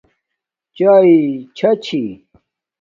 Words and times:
چاݵے 0.77 1.19
چاچھی 1.57 2.01